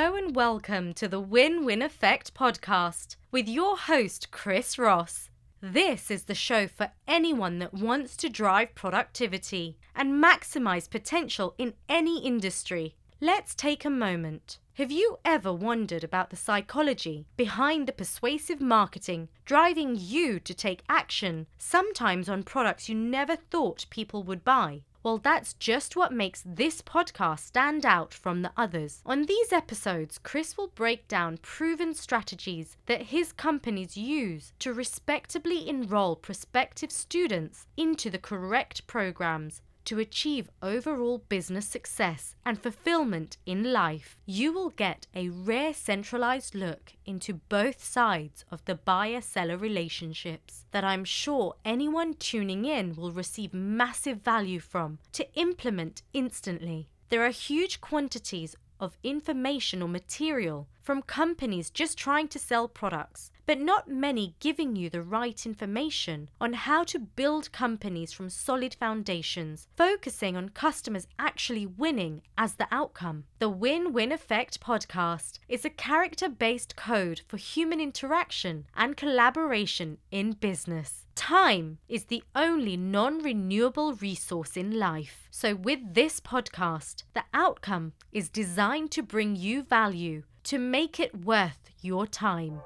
[0.00, 5.28] Hello and welcome to the Win Win Effect podcast with your host, Chris Ross.
[5.60, 11.74] This is the show for anyone that wants to drive productivity and maximize potential in
[11.88, 12.94] any industry.
[13.20, 14.60] Let's take a moment.
[14.74, 20.84] Have you ever wondered about the psychology behind the persuasive marketing driving you to take
[20.88, 24.82] action, sometimes on products you never thought people would buy?
[25.08, 29.00] Well, that's just what makes this podcast stand out from the others.
[29.06, 35.66] On these episodes, Chris will break down proven strategies that his companies use to respectably
[35.66, 43.72] enroll prospective students into the correct programs to achieve overall business success and fulfillment in
[43.72, 49.56] life, you will get a rare centralized look into both sides of the buyer seller
[49.56, 56.90] relationships that I'm sure anyone tuning in will receive massive value from to implement instantly.
[57.08, 63.30] There are huge quantities of information or material from companies just trying to sell products
[63.48, 68.74] but not many giving you the right information on how to build companies from solid
[68.74, 73.24] foundations, focusing on customers actually winning as the outcome.
[73.38, 79.96] The Win Win Effect podcast is a character based code for human interaction and collaboration
[80.10, 81.06] in business.
[81.14, 85.26] Time is the only non renewable resource in life.
[85.30, 91.24] So, with this podcast, the outcome is designed to bring you value to make it
[91.24, 92.60] worth your time.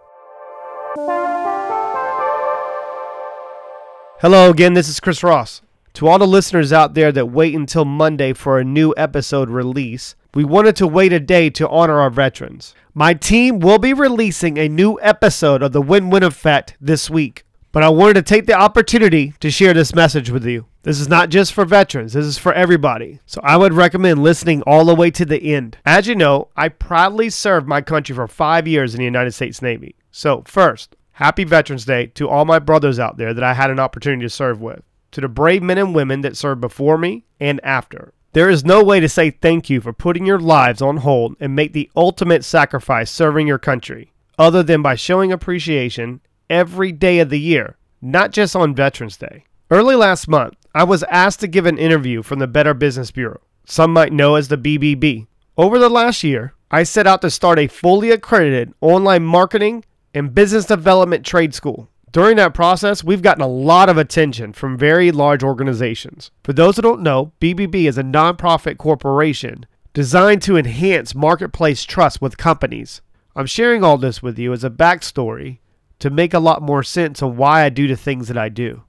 [4.21, 5.63] Hello again, this is Chris Ross.
[5.95, 10.17] To all the listeners out there that wait until Monday for a new episode release,
[10.35, 12.75] we wanted to wait a day to honor our veterans.
[12.93, 17.47] My team will be releasing a new episode of the Win Win Effect this week,
[17.73, 20.67] but I wanted to take the opportunity to share this message with you.
[20.83, 23.21] This is not just for veterans, this is for everybody.
[23.25, 25.79] So I would recommend listening all the way to the end.
[25.87, 29.63] As you know, I proudly served my country for five years in the United States
[29.63, 29.95] Navy.
[30.13, 33.81] So, first, happy Veterans Day to all my brothers out there that I had an
[33.81, 37.61] opportunity to serve with, to the brave men and women that served before me and
[37.65, 38.13] after.
[38.35, 41.57] There is no way to say thank you for putting your lives on hold and
[41.57, 47.31] make the ultimate sacrifice serving your country, other than by showing appreciation every day of
[47.31, 49.45] the year, not just on Veterans Day.
[49.71, 53.41] Early last month, I was asked to give an interview from the Better Business Bureau,
[53.65, 55.27] some might know as the BBB.
[55.57, 59.85] Over the last year, I set out to start a fully accredited online marketing
[60.15, 61.89] and business development trade school.
[62.11, 66.31] During that process, we've gotten a lot of attention from very large organizations.
[66.45, 69.65] For those who don't know, BBB is a nonprofit corporation
[69.95, 73.01] designed to enhance marketplace trust with companies.
[73.35, 75.59] I'm sharing all this with you as a backstory
[76.01, 78.83] to make a lot more sense on why I do the things that I do.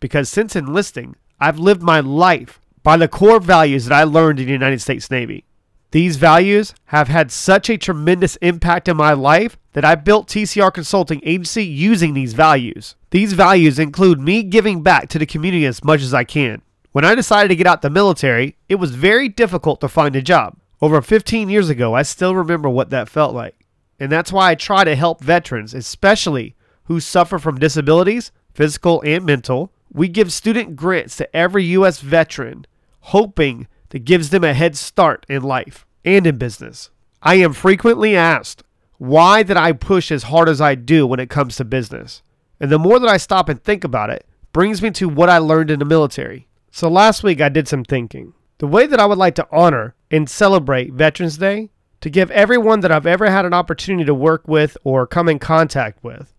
[0.00, 4.46] Because since enlisting, I've lived my life by the core values that I learned in
[4.46, 5.44] the United States Navy.
[5.92, 10.72] These values have had such a tremendous impact in my life that I built TCR
[10.72, 12.96] Consulting Agency using these values.
[13.10, 16.62] These values include me giving back to the community as much as I can.
[16.92, 20.22] When I decided to get out the military, it was very difficult to find a
[20.22, 20.56] job.
[20.80, 23.54] Over 15 years ago, I still remember what that felt like.
[24.00, 26.54] And that's why I try to help veterans, especially
[26.84, 29.72] who suffer from disabilities, physical and mental.
[29.92, 32.00] We give student grants to every U.S.
[32.00, 32.66] veteran,
[33.00, 36.90] hoping that gives them a head start in life and in business.
[37.22, 38.62] I am frequently asked
[38.98, 42.22] why that I push as hard as I do when it comes to business.
[42.60, 45.38] And the more that I stop and think about it, brings me to what I
[45.38, 46.48] learned in the military.
[46.70, 48.32] So last week I did some thinking.
[48.58, 51.70] The way that I would like to honor and celebrate Veterans Day
[52.00, 55.38] to give everyone that I've ever had an opportunity to work with or come in
[55.38, 56.32] contact with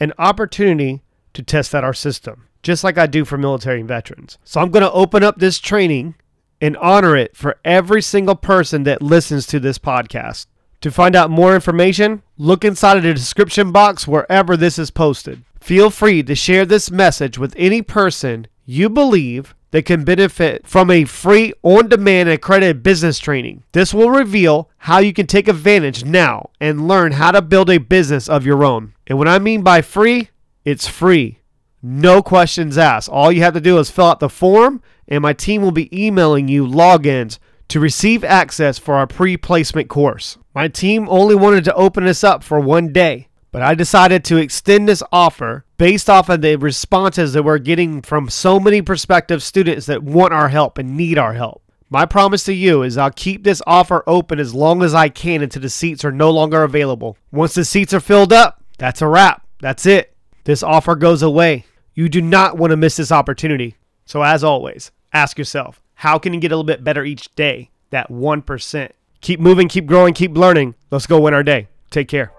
[0.00, 1.02] an opportunity
[1.32, 4.36] to test out our system, just like I do for military veterans.
[4.44, 6.16] So I'm going to open up this training
[6.62, 10.46] and honor it for every single person that listens to this podcast.
[10.80, 15.42] To find out more information, look inside of the description box wherever this is posted.
[15.60, 20.90] Feel free to share this message with any person you believe that can benefit from
[20.90, 23.64] a free on demand accredited business training.
[23.72, 27.78] This will reveal how you can take advantage now and learn how to build a
[27.78, 28.94] business of your own.
[29.06, 30.30] And what I mean by free,
[30.64, 31.38] it's free.
[31.82, 33.08] No questions asked.
[33.08, 35.90] All you have to do is fill out the form and my team will be
[35.92, 37.38] emailing you logins
[37.68, 40.38] to receive access for our pre placement course.
[40.54, 44.36] My team only wanted to open this up for one day, but I decided to
[44.36, 49.42] extend this offer based off of the responses that we're getting from so many prospective
[49.42, 51.62] students that want our help and need our help.
[51.90, 55.42] My promise to you is I'll keep this offer open as long as I can
[55.42, 57.18] until the seats are no longer available.
[57.30, 59.46] Once the seats are filled up, that's a wrap.
[59.60, 60.14] That's it.
[60.44, 61.64] This offer goes away.
[61.94, 63.76] You do not want to miss this opportunity.
[64.06, 67.70] So, as always, ask yourself how can you get a little bit better each day?
[67.90, 68.90] That 1%.
[69.20, 70.74] Keep moving, keep growing, keep learning.
[70.90, 71.68] Let's go win our day.
[71.90, 72.32] Take care.